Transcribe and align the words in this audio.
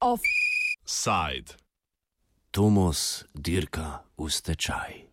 Offside. 0.00 1.54
Tomos 2.50 3.24
dirka 3.34 4.02
v 4.18 4.28
stečaj. 4.30 5.06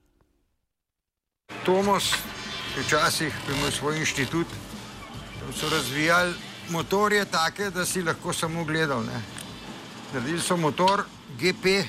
Tomos 1.66 2.14
je 2.78 2.84
včasih 2.84 3.34
imel 3.50 3.72
svoj 3.72 4.00
inštitut, 4.00 4.48
tam 5.40 5.54
so 5.54 5.70
razvijali 5.70 6.34
motorje 6.70 7.26
take, 7.26 7.70
da 7.70 7.86
si 7.86 8.02
lahko 8.04 8.34
samo 8.34 8.64
gledal. 8.64 9.06
Ne. 9.06 9.22
Naredili 10.14 10.42
so 10.42 10.58
motor 10.58 11.04
GP, 11.38 11.86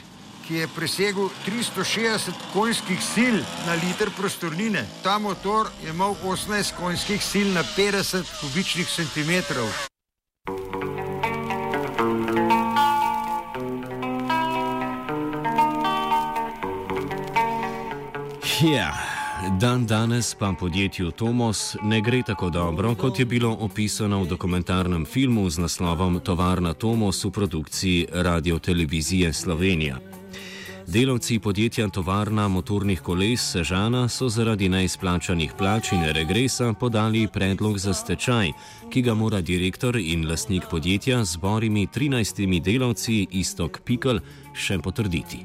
ki 0.50 0.56
je 0.56 0.68
presegel 0.68 1.28
360 1.46 2.34
konjskih 2.52 2.98
sil 3.14 3.36
na 3.66 3.74
liter 3.78 4.10
prostornine. 4.18 4.82
Ta 5.02 5.18
motor 5.18 5.70
je 5.84 5.90
imel 5.90 6.14
18 6.24 6.74
konjskih 6.74 7.22
sil 7.30 7.48
na 7.54 7.62
50 7.62 8.26
kubičnih 8.40 8.88
centimetrov. 8.90 9.70
Ja, 18.62 18.92
dan 19.60 19.86
danes 19.86 20.34
pa 20.34 20.52
podjetju 20.60 21.10
Tomos 21.10 21.76
ne 21.82 22.00
gre 22.00 22.22
tako 22.26 22.50
dobro, 22.50 22.94
kot 22.94 23.18
je 23.18 23.24
bilo 23.24 23.56
opisano 23.60 24.22
v 24.22 24.28
dokumentarnem 24.28 25.06
filmu 25.06 25.50
z 25.50 25.58
naslovom 25.58 26.20
Tovarna 26.20 26.74
Tomos 26.74 27.24
v 27.24 27.30
produkciji 27.30 28.06
Radio 28.12 28.58
Televizije 28.58 29.32
Slovenija. 29.32 30.19
Delavci 30.90 31.38
podjetja 31.38 31.88
Tovarna 31.88 32.48
motornih 32.48 33.00
koles 33.00 33.44
Sežana 33.52 34.08
so 34.08 34.26
zaradi 34.28 34.68
neizplačanih 34.68 35.52
plač 35.58 35.92
in 35.94 36.02
regresa 36.16 36.72
podali 36.72 37.28
predlog 37.30 37.78
za 37.78 37.94
stečaj, 37.94 38.50
ki 38.90 39.02
ga 39.02 39.14
mora 39.14 39.40
direktor 39.40 39.96
in 39.96 40.26
lastnik 40.26 40.66
podjetja 40.70 41.24
z 41.24 41.36
borimi 41.36 41.86
13 41.86 42.60
delavci 42.60 43.26
Istok 43.30 43.80
Pikl 43.84 44.18
še 44.52 44.80
potrditi. 44.82 45.44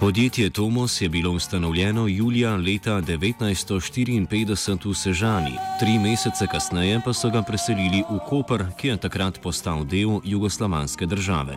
Podjetje 0.00 0.50
Tomos 0.50 1.00
je 1.00 1.08
bilo 1.08 1.30
ustanovljeno 1.30 2.06
julija 2.06 2.56
leta 2.56 2.90
1954 2.90 4.88
v 4.90 4.94
Sežani, 4.94 5.52
tri 5.80 5.98
mesece 5.98 6.46
kasneje 6.46 7.00
pa 7.04 7.12
so 7.12 7.30
ga 7.30 7.42
preselili 7.42 8.02
v 8.10 8.18
Koper, 8.28 8.64
ki 8.78 8.88
je 8.88 8.96
takrat 8.96 9.40
postal 9.42 9.84
del 9.84 10.20
jugoslovanske 10.24 11.06
države. 11.06 11.56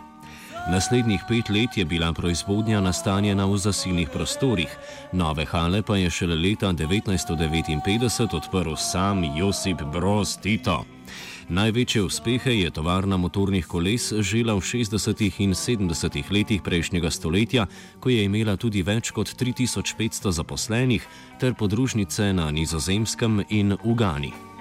Naslednjih 0.70 1.20
pet 1.28 1.48
let 1.48 1.76
je 1.76 1.84
bila 1.84 2.12
proizvodnja 2.12 2.80
nastanjena 2.80 3.46
v 3.46 3.56
zasilnih 3.56 4.08
prostorih, 4.12 4.76
nove 5.12 5.44
hale 5.44 5.82
pa 5.82 5.96
je 5.96 6.10
šele 6.10 6.36
leta 6.36 6.72
1959 6.72 8.36
odprl 8.36 8.74
sam 8.76 9.24
Josip 9.36 9.82
Broz 9.92 10.36
Tito. 10.36 10.84
Največje 11.48 12.02
uspehe 12.02 12.54
je 12.60 12.70
tovarna 12.70 13.16
motornih 13.16 13.66
koles 13.66 14.12
žela 14.12 14.54
v 14.54 14.60
60. 14.64 15.40
in 15.44 15.52
70. 15.52 16.32
letih 16.32 16.62
prejšnjega 16.62 17.10
stoletja, 17.10 17.66
ko 18.00 18.08
je 18.08 18.24
imela 18.24 18.56
tudi 18.56 18.82
več 18.82 19.10
kot 19.10 19.28
3500 19.28 20.32
zaposlenih 20.32 21.04
ter 21.40 21.54
podružnice 21.54 22.32
na 22.32 22.50
Nizozemskem 22.50 23.44
in 23.48 23.76
v 23.84 24.53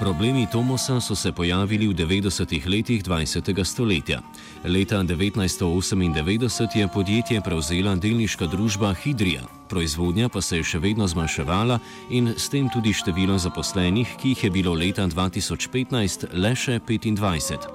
Problemi 0.00 0.46
Tomosa 0.52 1.00
so 1.00 1.14
se 1.14 1.32
pojavili 1.32 1.84
v 1.86 1.92
90-ih 1.92 2.66
letih 2.66 3.04
20. 3.04 3.64
stoletja. 3.64 4.22
Leta 4.64 4.96
1998 4.96 6.78
je 6.78 6.88
podjetje 6.88 7.40
prevzela 7.40 7.94
delniška 7.94 8.46
družba 8.46 8.94
Hidrija, 8.94 9.44
proizvodnja 9.70 10.28
pa 10.28 10.42
se 10.42 10.58
je 10.58 10.64
še 10.66 10.78
vedno 10.82 11.06
zmanjševala 11.06 11.78
in 12.10 12.34
s 12.36 12.50
tem 12.50 12.68
tudi 12.72 12.92
število 12.92 13.38
zaposlenih, 13.38 14.16
ki 14.18 14.34
jih 14.34 14.44
je 14.44 14.50
bilo 14.50 14.74
leta 14.74 15.06
2015 15.06 16.34
le 16.34 16.52
še 16.58 16.80
25. 16.82 17.70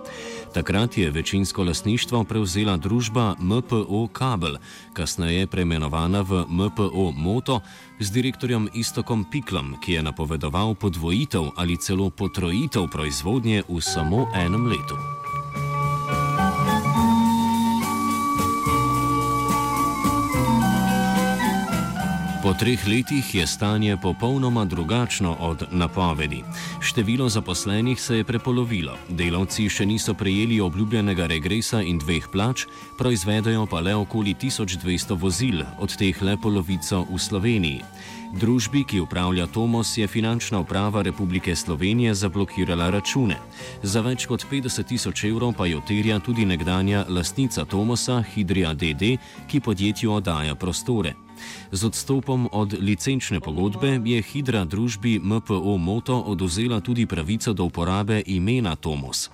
Takrat 0.56 0.98
je 0.98 1.12
večinsko 1.12 1.64
lasništvo 1.64 2.24
prevzela 2.24 2.78
družba 2.78 3.36
MPO 3.40 4.08
Kabel, 4.14 4.60
kasneje 4.94 5.48
preimenovana 5.48 6.22
v 6.22 6.46
MPO 6.50 7.12
Moto, 7.16 7.60
z 8.00 8.12
direktorjem 8.12 8.70
Istokom 8.74 9.26
Piklom, 9.32 9.76
ki 9.80 10.00
je 10.00 10.04
napovedoval 10.04 10.76
podvojitev 10.76 11.52
ali 11.56 11.78
celo 11.78 12.10
potrojitev 12.10 12.88
proizvodnje 12.92 13.64
v 13.70 13.82
samo 13.82 14.28
enem 14.36 14.68
letu. 14.68 15.15
Po 22.46 22.54
treh 22.54 22.78
letih 22.88 23.36
je 23.36 23.48
stanje 23.48 23.98
popolnoma 23.98 24.66
drugačno 24.66 25.38
od 25.40 25.64
napovedi. 25.72 26.44
Število 26.82 27.30
zaposlenih 27.30 28.02
se 28.02 28.18
je 28.18 28.24
prepolovilo, 28.24 28.94
delavci 29.10 29.66
še 29.70 29.86
niso 29.86 30.14
prejeli 30.14 30.60
obljubljenega 30.62 31.26
regresa 31.26 31.82
in 31.82 31.98
dveh 31.98 32.28
plač, 32.30 32.68
proizvedajo 33.00 33.66
pa 33.66 33.82
le 33.82 33.96
okoli 33.96 34.36
1200 34.38 35.18
vozil, 35.18 35.66
od 35.82 35.98
teh 35.98 36.22
le 36.22 36.38
polovico 36.38 37.02
v 37.10 37.18
Sloveniji. 37.18 37.82
Družbi, 38.38 38.86
ki 38.86 39.02
upravlja 39.02 39.48
Tomos, 39.50 39.98
je 39.98 40.06
finančna 40.08 40.62
uprava 40.62 41.02
Republike 41.02 41.56
Slovenije 41.56 42.14
zablokirala 42.14 42.92
račune. 42.94 43.42
Za 43.82 44.06
več 44.06 44.30
kot 44.30 44.46
50 44.52 44.86
tisoč 44.86 45.26
evrov 45.26 45.58
pa 45.58 45.66
jo 45.66 45.82
terja 45.82 46.22
tudi 46.22 46.46
nekdanja 46.46 47.08
lastnica 47.10 47.66
Tomosa, 47.66 48.22
Hidrija 48.22 48.78
DD, 48.78 49.18
ki 49.50 49.66
podjetju 49.66 50.14
oddaja 50.22 50.54
prostore. 50.56 51.25
Z 51.72 51.84
odstopom 51.84 52.50
od 52.52 52.74
licenčne 52.80 53.40
pogodbe 53.40 54.00
je 54.06 54.22
Hidra 54.22 54.66
družbi 54.66 55.20
MPO 55.20 55.78
Moto 55.78 56.20
oduzela 56.20 56.80
tudi 56.80 57.06
pravico 57.06 57.54
do 57.54 57.64
uporabe 57.64 58.22
imena 58.26 58.76
Tomos. 58.76 59.30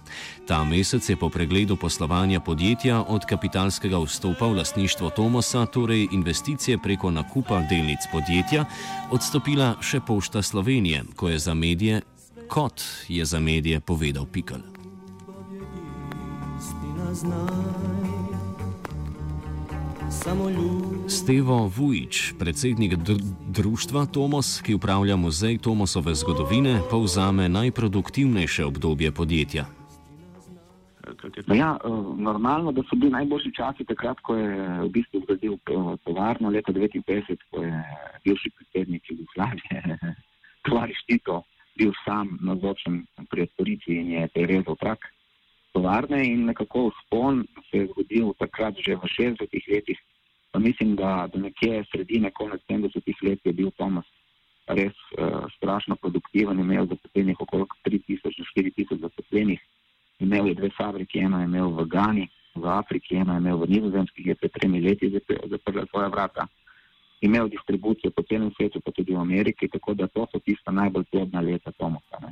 Ta 0.47 0.63
mesec 0.63 1.09
je 1.09 1.15
po 1.15 1.29
pregledu 1.29 1.75
poslovanja 1.75 2.39
podjetja 2.39 3.03
od 3.07 3.25
kapitalskega 3.25 3.99
vstopa 3.99 4.47
v 4.47 4.57
lastništvo 4.57 5.09
Tomosa, 5.09 5.65
torej 5.65 6.07
investicije 6.11 6.77
preko 6.77 7.11
nakupa 7.11 7.61
delnic 7.69 7.99
podjetja, 8.11 8.65
odstopila 9.11 9.75
še 9.81 9.99
Pošta 9.99 10.41
Slovenije, 10.41 11.03
ko 11.15 11.29
je 11.29 11.39
za 11.39 11.53
medije, 11.53 12.01
kot 12.47 12.81
je 13.07 13.25
za 13.25 13.39
medije 13.39 13.79
povedal 13.79 14.25
Pikal. 14.25 14.61
Stevo 21.07 21.71
Vujič, 21.77 22.33
predsednik 22.39 22.95
dr 22.95 23.15
društva 23.47 24.05
Tomos, 24.05 24.59
ki 24.59 24.75
upravlja 24.75 25.15
muzej 25.15 25.57
Tomosove 25.57 26.15
zgodovine, 26.15 26.83
povzame 26.91 27.49
najproduktivnejše 27.49 28.65
obdobje 28.65 29.11
podjetja. 29.11 29.65
No 31.47 31.55
ja, 31.55 31.77
normalno, 32.17 32.71
da 32.71 32.83
so 32.83 32.95
bili 32.95 33.11
najboljši 33.11 33.51
časi 33.55 33.85
takrat, 33.87 34.19
ko 34.19 34.35
je 34.35 34.51
v 34.83 34.89
bistvu 34.89 35.23
zgradil 35.23 35.55
tovarno 36.03 36.49
leta 36.49 36.71
1959, 36.71 37.47
ko 37.51 37.63
je 37.63 37.83
bivši 38.25 38.49
predsednik 38.57 39.03
Jugoslavije, 39.09 39.97
Tovariš 40.67 40.99
Tito, 41.07 41.43
bil 41.79 41.95
sam 42.03 42.37
nazočen 42.41 43.05
pri 43.29 43.47
otvoritvi 43.47 43.95
in 43.95 44.11
je 44.11 44.27
prerezal 44.35 44.75
trak 44.75 45.07
tovarne 45.71 46.23
in 46.27 46.45
nekako 46.45 46.89
vzpon 46.89 47.45
se 47.69 47.77
je 47.77 47.89
zgodil 47.91 48.33
takrat 48.39 48.75
že 48.85 48.95
v 48.95 49.11
60-ih 49.17 49.67
letih. 49.67 49.99
Pa 50.51 50.59
mislim, 50.59 50.95
da 50.95 51.29
do 51.33 51.39
nekje 51.39 51.83
sredine, 51.91 52.31
konec 52.31 52.61
70-ih 52.69 53.17
let 53.23 53.39
je 53.45 53.53
bil 53.53 53.71
Tomas 53.71 54.05
res 54.67 54.93
uh, 55.17 55.47
strašno 55.57 55.95
produktiven, 55.95 56.59
imel 56.59 56.87
zaposlenih 56.87 57.39
okrog 57.39 57.73
3000-4000 57.85 58.99
zaposlenih, 59.01 59.61
imel 60.19 60.47
je 60.47 60.53
dve 60.53 60.69
fabriki, 60.77 61.19
eno 61.19 61.39
je 61.39 61.45
imel 61.45 61.71
v 61.75 61.85
Gani, 61.85 62.27
v 62.55 62.67
Afriki, 62.67 63.15
eno 63.15 63.33
je 63.33 63.39
imel 63.39 63.57
v 63.57 63.69
Nizozemski, 63.69 64.23
ki 64.23 64.29
je 64.29 64.35
pred 64.35 64.51
tremi 64.51 64.81
leti 64.81 65.09
zaprla 65.49 65.85
svoja 65.89 66.07
vrata. 66.07 66.47
Imel 67.21 67.49
distribucijo 67.49 68.11
po 68.11 68.23
celem 68.23 68.51
svetu, 68.57 68.81
pa 68.81 68.91
tudi 68.91 69.13
v 69.13 69.21
Ameriki, 69.21 69.67
tako 69.67 69.93
da 69.93 70.07
to 70.07 70.25
so 70.31 70.39
tista 70.39 70.71
najbolj 70.71 71.05
plodna 71.11 71.41
leta 71.41 71.71
Tomasa. 71.71 72.31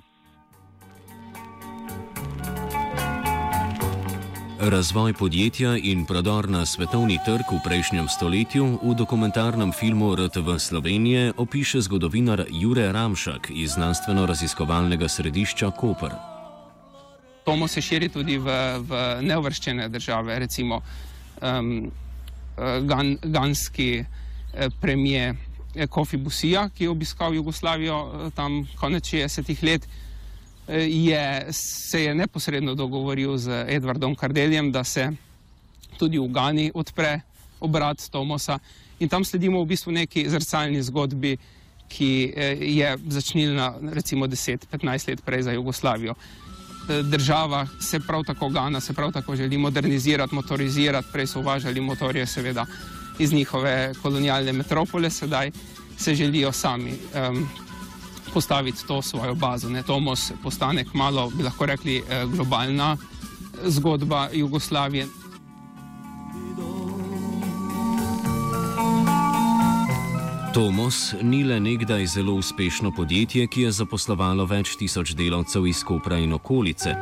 Razvoj 4.59 5.13
podjetja 5.13 5.77
in 5.77 6.05
prodor 6.05 6.49
na 6.49 6.65
svetovni 6.65 7.15
trg 7.25 7.47
v 7.47 7.59
prejšnjem 7.63 8.09
stoletju 8.11 8.65
v 8.83 8.91
dokumentarnem 8.91 9.71
filmu 9.71 10.11
RTV 10.15 10.59
Slovenije 10.59 11.31
opiše 11.37 11.79
zgodovinar 11.81 12.43
Jure 12.51 12.91
Ramšak 12.91 13.47
iz 13.55 13.79
znanstveno-raziskovalnega 13.79 15.07
središča 15.07 15.71
Koper. 15.71 16.11
Tomo 17.47 17.67
se 17.67 17.81
širi 17.81 18.09
tudi 18.09 18.35
v, 18.37 18.51
v 18.83 19.21
neuvrščene 19.21 19.87
države, 19.89 20.39
recimo 20.39 20.81
um, 21.39 21.87
gan, 22.83 23.15
ganski 23.23 24.03
eh, 24.03 24.67
premije 24.81 25.35
Kofi 25.89 26.17
Busija, 26.17 26.67
ki 26.69 26.83
je 26.83 26.89
obiskal 26.89 27.33
Jugoslavijo 27.33 28.31
tam 28.35 28.67
konec 28.75 29.07
60-ih 29.07 29.63
let, 29.63 29.87
je, 30.77 31.47
se 31.51 32.03
je 32.03 32.15
neposredno 32.15 32.75
dogovoril 32.75 33.37
z 33.37 33.65
Edwardom 33.67 34.15
Kardeljem, 34.15 34.71
da 34.71 34.83
se 34.83 35.11
tudi 35.97 36.19
v 36.19 36.27
Gani 36.27 36.71
odpre 36.73 37.21
obrat 37.59 38.09
Tomosa 38.11 38.59
in 38.99 39.09
tam 39.09 39.25
sledimo 39.25 39.63
v 39.63 39.65
bistvu 39.65 39.91
neki 39.91 40.29
zrcalni 40.29 40.83
zgodbi, 40.83 41.37
ki 41.89 42.33
je 42.59 42.97
začnila 43.07 43.79
recimo 43.93 44.27
10-15 44.27 45.09
let 45.09 45.21
prej 45.25 45.41
za 45.43 45.51
Jugoslavijo. 45.51 46.13
Država 47.03 47.67
se 47.81 47.99
prav 47.99 48.23
tako 48.23 48.49
Gana, 48.49 48.79
se 48.79 48.93
prav 48.93 49.11
tako 49.11 49.35
želi 49.35 49.57
modernizirati, 49.57 50.35
motorizirati, 50.35 51.07
prej 51.11 51.27
so 51.27 51.39
uvažali 51.39 51.81
motorje 51.81 52.25
seveda 52.25 52.65
iz 53.19 53.33
njihove 53.33 53.93
kolonialne 54.01 54.53
metropole, 54.53 55.09
sedaj 55.09 55.51
se 55.97 56.15
želijo 56.15 56.51
sami 56.51 56.91
um, 56.91 57.47
postaviti 58.33 58.87
to 58.87 59.01
svojo 59.01 59.35
bazo. 59.35 59.69
Ne? 59.69 59.83
Tomos 59.83 60.31
postane 60.43 60.85
malo, 60.93 61.29
bi 61.29 61.43
lahko 61.43 61.65
rekli, 61.65 61.97
eh, 61.97 62.25
globalna 62.25 62.97
zgodba 63.65 64.29
Jugoslavije. 64.33 65.07
Tomos 70.53 71.13
ni 71.21 71.43
le 71.43 71.59
nekdaj 71.59 72.05
zelo 72.05 72.33
uspešno 72.33 72.91
podjetje, 72.91 73.47
ki 73.47 73.61
je 73.61 73.71
zaposlovalo 73.71 74.45
več 74.45 74.73
tisoč 74.75 75.13
delavcev 75.13 75.67
iz 75.67 75.83
Kopra 75.83 76.17
in 76.17 76.33
okolice. 76.33 76.95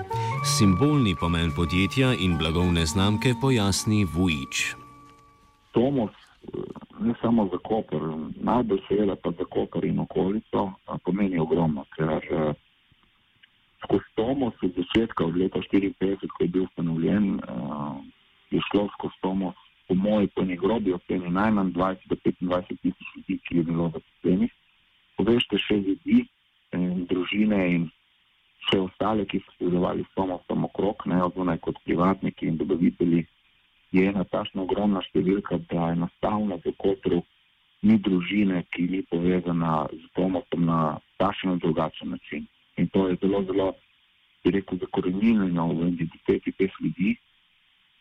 Simbolni 0.57 1.15
pomen 1.15 1.51
podjetja 1.55 2.13
in 2.13 2.37
blagovne 2.37 2.85
znamke 2.85 3.33
pojasni 3.41 4.05
Vujič. 4.05 4.75
Tomos 5.71 6.26
ne 6.99 7.13
samo 7.21 7.49
za 7.51 7.57
Koper, 7.57 8.01
najbolj 8.35 8.79
seveda 8.87 9.15
pa 9.15 9.31
za 9.31 9.45
Koper 9.45 9.85
in 9.85 9.99
okolico, 9.99 10.71
pomeni 11.05 11.39
ogromno, 11.39 11.85
ker 11.95 12.09
uh, 12.31 12.53
skozi 13.83 14.09
Tomos 14.15 14.53
od 14.63 14.73
začetka, 14.77 15.25
od 15.25 15.37
leta 15.37 15.59
1954, 15.59 16.27
ko 16.37 16.43
je 16.43 16.47
bil 16.47 16.63
ustanovljen, 16.63 17.33
uh, 17.35 17.97
je 18.51 18.61
šlo 18.71 18.87
skozi 18.97 19.21
Tomos, 19.21 19.55
po 19.87 19.95
moji, 19.95 20.27
po 20.27 20.43
njegovi 20.43 20.93
oceni, 20.93 21.29
najmanj 21.29 21.71
20 21.71 22.07
do 22.09 22.15
25 22.15 22.81
tisoč 22.81 23.07
ljudi, 23.15 23.39
ki 23.47 23.57
je 23.57 23.63
bilo 23.63 23.91
zaposlenih. 23.93 24.51
Povežte 25.17 25.57
še 25.57 25.77
ljudi 25.79 26.25
in 26.75 27.05
družine 27.09 27.61
in 27.75 27.87
vse 28.65 28.81
ostale, 28.83 29.25
ki 29.25 29.39
so 29.39 29.53
sodelovali 29.57 30.03
s 30.03 30.15
Tomosom 30.15 30.65
okrog, 30.67 31.07
ne 31.07 31.23
odvonaj 31.23 31.57
kot 31.63 31.79
privatniki 31.85 32.47
in 32.47 32.57
dobavitelji 32.57 33.23
je 33.91 34.05
ena 34.09 34.23
tašna 34.23 34.63
ogromna 34.63 35.01
številka, 35.05 35.59
da 35.71 35.91
enostavno 35.95 36.59
v 36.63 36.73
Kotru 36.81 37.23
ni 37.87 37.97
družine, 38.03 38.63
ki 38.73 38.87
ni 38.91 39.01
povezana 39.11 39.85
z 39.93 40.03
Tomosom 40.17 40.65
na 40.65 40.97
tašen 41.21 41.55
in 41.55 41.59
drugačen 41.63 42.09
način. 42.15 42.47
In 42.77 42.89
to 42.93 43.07
je 43.07 43.17
zelo, 43.21 43.43
zelo, 43.49 43.67
bi 44.43 44.53
rekel, 44.57 44.79
zakorenjeno 44.81 45.69
v 45.73 45.91
identiteti 45.93 46.53
teh 46.57 46.73
ljudi. 46.81 47.15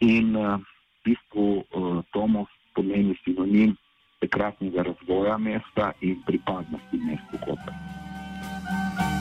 In 0.05 0.37
uh, 0.37 0.61
v 0.61 1.11
bistvu 1.11 1.47
uh, 1.61 2.03
Tomos 2.13 2.51
pomeni 2.77 3.17
sinonim 3.25 3.77
takratnega 4.21 4.85
razvoja 4.91 5.39
mesta 5.39 5.93
in 6.01 6.21
pripadnosti 6.27 7.05
mestu 7.09 7.41
Kotru. 7.45 9.16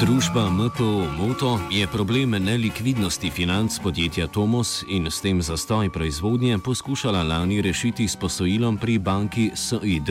Družba 0.00 0.48
MPO 0.50 1.12
Moto 1.18 1.60
je 1.70 1.86
problem 1.86 2.30
nelikvidnosti 2.30 3.30
financ 3.30 3.78
podjetja 3.82 4.26
Tomos 4.26 4.80
in 4.88 5.10
s 5.10 5.20
tem 5.20 5.42
zastoj 5.42 5.90
proizvodnje 5.92 6.58
poskušala 6.58 7.22
lani 7.22 7.60
rešiti 7.60 8.08
s 8.08 8.16
posojilom 8.16 8.78
pri 8.80 8.98
banki 8.98 9.50
SID 9.54 10.08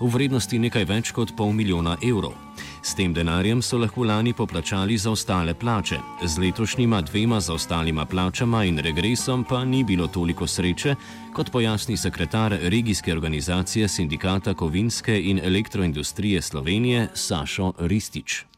v 0.00 0.08
vrednosti 0.10 0.58
nekaj 0.58 0.84
več 0.84 1.12
kot 1.14 1.36
pol 1.36 1.54
milijona 1.54 1.94
evrov. 2.02 2.34
S 2.82 2.98
tem 2.98 3.14
denarjem 3.14 3.62
so 3.62 3.78
lahko 3.78 4.02
lani 4.10 4.34
poplačali 4.34 4.98
za 4.98 5.14
ostale 5.14 5.54
plače, 5.54 6.00
z 6.24 6.38
letošnjima 6.38 7.00
dvema 7.06 7.40
zaostalima 7.40 8.06
plačama 8.10 8.64
in 8.64 8.82
regresom 8.82 9.44
pa 9.44 9.62
ni 9.64 9.84
bilo 9.84 10.06
toliko 10.06 10.46
sreče, 10.46 10.96
kot 11.32 11.52
pojasni 11.54 11.96
sekretar 11.96 12.58
regijske 12.62 13.12
organizacije 13.12 13.88
sindikata 13.88 14.54
kovinske 14.54 15.22
in 15.30 15.40
elektroindustrije 15.44 16.42
Slovenije 16.42 17.08
Sašo 17.14 17.72
Ristič 17.78 18.48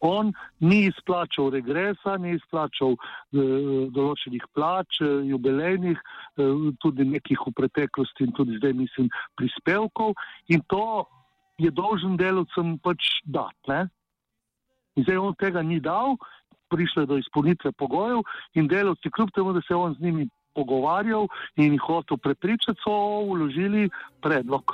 on 0.00 0.32
ni 0.60 0.86
izplačal 0.86 1.50
regresa, 1.50 2.16
ni 2.20 2.34
izplačal 2.36 2.96
eh, 2.96 3.88
določenih 3.94 4.44
plač, 4.54 5.00
eh, 5.00 5.26
jubilejnih, 5.30 5.98
eh, 5.98 6.70
tudi 6.82 7.04
nekih 7.04 7.46
v 7.46 7.52
preteklosti 7.56 8.26
in 8.26 8.32
tudi 8.36 8.58
zdaj, 8.60 8.72
mislim, 8.76 9.10
prispevkov 9.36 10.14
in 10.48 10.62
to 10.68 11.06
je 11.58 11.70
dolžen 11.70 12.16
delovcem 12.16 12.78
pač 12.84 13.20
dati. 13.24 13.86
In 14.96 15.04
zdaj 15.04 15.20
on 15.20 15.36
tega 15.40 15.62
ni 15.62 15.80
dal, 15.80 16.16
prišlo 16.68 17.04
je 17.04 17.06
do 17.06 17.16
izpolnitve 17.20 17.72
pogojev 17.72 18.24
in 18.54 18.68
delovci, 18.68 19.10
kljub 19.10 19.30
temu, 19.34 19.52
da 19.52 19.60
se 19.60 19.72
je 19.72 19.76
on 19.76 19.94
z 19.94 20.02
njimi 20.02 20.28
pogovarjal 20.56 21.28
in 21.56 21.72
jih 21.76 21.84
hotel 21.84 22.16
prepričati, 22.16 22.80
so 22.84 23.24
vložili 23.28 23.90
predlog. 24.20 24.64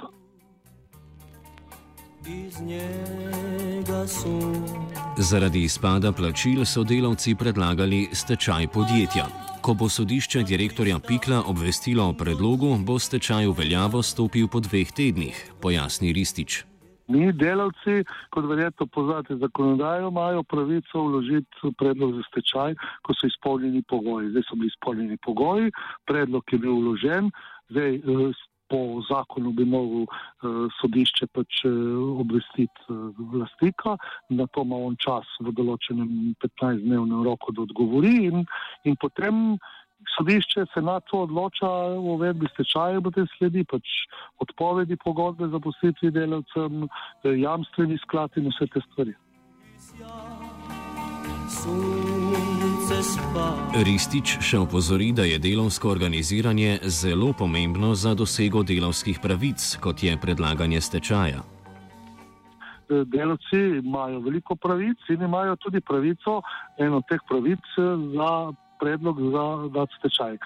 Zaradi 5.16 5.62
izpada 5.68 6.08
plačil 6.12 6.64
so 6.64 6.84
delavci 6.84 7.34
predlagali 7.36 8.08
stečaj 8.12 8.66
podjetja. 8.72 9.26
Ko 9.60 9.74
bo 9.74 9.88
sodišče 9.88 10.40
direktorja 10.42 10.96
Pikla 10.98 11.42
obvestilo 11.46 12.06
o 12.08 12.14
predlogu, 12.16 12.72
bo 12.80 12.96
stečaj 12.98 13.46
v 13.46 13.52
veljavo 13.58 14.00
stopil 14.02 14.48
po 14.48 14.60
dveh 14.64 14.88
tednih, 14.88 15.36
pojasni 15.60 16.12
Ristič. 16.16 16.64
Mi, 17.12 17.28
delavci, 17.32 18.06
kot 18.32 18.48
verjetno 18.48 18.86
poznate 18.86 19.36
zakonodajo, 19.36 20.08
imajo 20.08 20.42
pravico 20.42 21.04
vložiti 21.04 21.74
predlog 21.78 22.14
za 22.16 22.22
stečaj, 22.30 22.74
ko 23.04 23.12
so 23.12 23.28
izpolnjeni 23.28 23.82
pogoji. 23.88 24.30
Zdaj 24.30 24.48
so 24.48 24.56
bili 24.56 24.72
izpolnjeni 24.72 25.18
pogoji, 25.20 25.72
predlog 26.08 26.42
je 26.52 26.58
bil 26.58 26.72
vložen, 26.80 27.28
zdaj 27.68 27.94
eh, 28.00 28.32
po 28.72 29.02
zakonu 29.04 29.52
bi 29.52 29.66
mogel 29.68 30.06
uh, 30.08 30.64
sodišče 30.80 31.28
pač 31.36 31.60
uh, 31.68 31.76
obvestiti 32.24 32.96
vlastnika, 33.34 33.98
na 34.32 34.48
to 34.48 34.64
ima 34.64 34.80
on 34.88 34.96
čas 34.96 35.28
v 35.44 35.52
določenem 35.52 36.32
15-dnevnem 36.40 37.20
roku, 37.28 37.52
da 37.52 37.66
odgovori 37.68 38.16
in, 38.30 38.46
in 38.88 38.96
potem 38.96 39.60
sodišče 40.16 40.64
se 40.74 40.82
na 40.82 41.00
to 41.00 41.22
odloča 41.26 41.68
o 41.68 42.16
uvedbi 42.16 42.48
stečaja, 42.54 43.00
potem 43.00 43.26
sledi 43.36 43.64
pač 43.64 43.84
odpovedi 44.42 44.96
pogodbe 45.04 45.48
za 45.52 45.60
posvetvi 45.60 46.10
delavcem, 46.10 46.88
jamstveni 47.24 47.98
sklad 48.06 48.40
in 48.40 48.50
vse 48.50 48.66
te 48.72 48.80
stvari. 48.88 49.14
Ristič 53.84 54.36
še 54.44 54.58
opozori, 54.62 55.12
da 55.12 55.24
je 55.26 55.38
delovsko 55.42 55.90
organiziranje 55.90 56.78
zelo 56.86 57.32
pomembno 57.32 57.94
za 57.94 58.14
dosego 58.14 58.62
delovskih 58.62 59.18
pravic, 59.22 59.58
kot 59.82 60.02
je 60.02 60.16
predlaganje 60.16 60.80
stečaja. 60.80 61.42
Delavci 62.88 63.60
imajo 63.80 64.20
veliko 64.20 64.54
pravic 64.54 64.98
in 65.08 65.22
imajo 65.22 65.56
tudi 65.56 65.80
pravico, 65.80 66.42
eno 66.78 67.00
od 67.00 67.08
teh 67.08 67.20
pravic, 67.28 67.64
za 68.14 68.52
predlog 68.80 69.20
za 69.74 69.86
stečaj. 69.98 70.38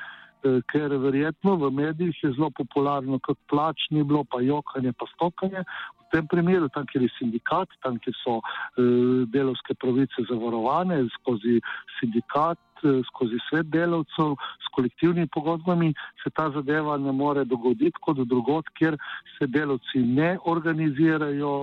Eh, 0.45 0.61
ker 0.71 0.93
verjetno 1.01 1.57
v 1.57 1.71
medijih 1.73 2.17
je 2.23 2.31
zelo 2.37 2.51
popularno, 2.51 3.19
kot 3.25 3.39
plač 3.51 3.89
ni 3.91 4.03
bilo, 4.05 4.23
pa 4.25 4.43
jokanje, 4.45 4.93
pa 4.93 5.09
stokanje. 5.15 5.65
V 5.97 6.05
tem 6.13 6.29
primeru, 6.29 6.69
tam, 6.75 6.85
kjer 6.87 7.07
je 7.07 7.15
sindikat, 7.17 7.73
tam, 7.83 7.97
kjer 8.05 8.15
so 8.21 8.37
uh, 8.39 9.25
delovske 9.33 9.75
pravice 9.81 10.27
zavarovane 10.29 11.01
skozi 11.17 11.57
sindikat, 11.97 12.61
uh, 12.85 13.01
skozi 13.09 13.41
svet 13.49 13.73
delavcev, 13.73 14.37
s 14.37 14.71
kolektivnimi 14.77 15.33
pogodbami, 15.35 15.91
se 16.23 16.31
ta 16.31 16.47
zadeva 16.55 16.99
ne 17.01 17.17
more 17.17 17.45
dogoditi 17.45 17.99
kot 18.07 18.23
drugot, 18.23 18.71
kjer 18.79 19.01
se 19.35 19.51
delavci 19.51 20.05
ne 20.05 20.37
organizirajo. 20.45 21.57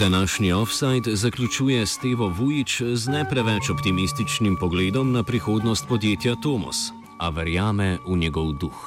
Današnji 0.00 0.52
offside 0.52 1.10
zaključuje 1.16 1.86
Stevo 1.86 2.28
Vujič 2.38 2.82
z 2.82 3.08
ne 3.08 3.24
preveč 3.30 3.70
optimističnim 3.70 4.56
pogledom 4.60 5.12
na 5.12 5.22
prihodnost 5.22 5.88
podjetja 5.88 6.34
Tomos, 6.42 6.78
a 7.20 7.28
verjame 7.28 7.98
v 8.06 8.16
njegov 8.16 8.52
duh. 8.60 8.78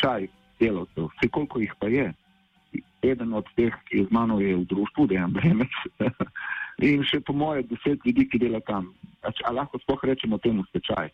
Čaj 0.00 0.26
delavcev, 0.60 1.04
vse 1.04 1.28
koliko 1.30 1.60
jih 1.60 1.74
pa 1.78 1.86
je. 1.86 2.12
Eden 3.02 3.34
od 3.34 3.46
teh, 3.56 3.74
ki 3.86 3.98
je 3.98 4.04
z 4.04 4.10
mano 4.10 4.40
je 4.40 4.56
v 4.56 4.64
društvu, 4.64 5.06
dejem 5.06 5.32
bremec. 5.32 5.74
In 6.90 7.04
še 7.04 7.20
po 7.20 7.32
moje 7.32 7.62
deset 7.62 8.02
ljudi, 8.06 8.28
ki 8.28 8.38
dela 8.38 8.60
tam. 8.66 8.90
A 9.22 9.50
lahko 9.52 9.78
sploh 9.78 10.04
rečemo 10.04 10.38
temu 10.38 10.64
stečaj. 10.72 11.10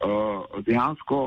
Uh, 0.00 0.62
dejansko 0.64 1.18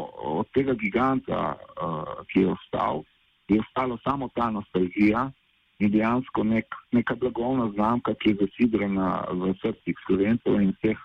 od 0.42 0.50
tega 0.54 0.74
giganta, 0.74 1.54
uh, 1.54 2.26
ki 2.34 2.40
je 2.42 2.48
ostal, 2.58 3.04
je 3.48 3.62
ostalo 3.62 4.00
samo 4.04 4.30
ta 4.34 4.50
nostalgija, 4.50 5.30
in 5.80 5.92
dejansko 5.92 6.44
nek, 6.44 6.66
neka 6.92 7.16
blagovna 7.16 7.70
znamka, 7.74 8.14
ki 8.20 8.30
je 8.30 8.36
zasidrana 8.42 9.26
v 9.32 9.54
srcih 9.62 9.98
slovencev 10.06 10.62
in 10.62 10.74
vseh 10.78 10.98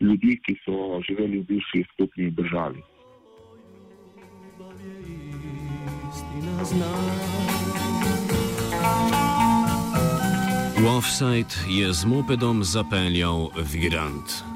ljudi, 0.00 0.38
ki 0.46 0.56
so 0.64 1.00
živeli 1.06 1.42
v 1.42 1.46
bivši 1.50 1.84
skupni 1.92 2.30
državi. 2.30 2.82
V 10.78 10.86
offside 10.86 11.54
je 11.70 11.92
z 11.92 12.04
mopedom 12.04 12.64
zapeljal 12.64 13.50
Virant. 13.72 14.53